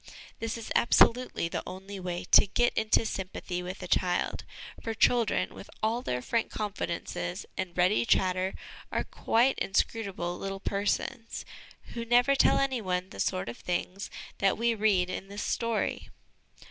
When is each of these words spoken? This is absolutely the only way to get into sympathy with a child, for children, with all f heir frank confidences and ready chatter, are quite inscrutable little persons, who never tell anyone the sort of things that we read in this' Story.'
This 0.39 0.57
is 0.57 0.71
absolutely 0.73 1.47
the 1.47 1.61
only 1.67 1.99
way 1.99 2.25
to 2.31 2.47
get 2.47 2.73
into 2.75 3.05
sympathy 3.05 3.61
with 3.61 3.83
a 3.83 3.87
child, 3.87 4.45
for 4.81 4.95
children, 4.95 5.53
with 5.53 5.69
all 5.83 5.99
f 5.99 6.07
heir 6.07 6.21
frank 6.23 6.49
confidences 6.49 7.45
and 7.55 7.77
ready 7.77 8.03
chatter, 8.03 8.55
are 8.91 9.03
quite 9.03 9.59
inscrutable 9.59 10.39
little 10.39 10.59
persons, 10.59 11.45
who 11.93 12.03
never 12.03 12.33
tell 12.33 12.57
anyone 12.57 13.11
the 13.11 13.19
sort 13.19 13.47
of 13.47 13.57
things 13.59 14.09
that 14.39 14.57
we 14.57 14.73
read 14.73 15.11
in 15.11 15.27
this' 15.27 15.43
Story.' 15.59 16.09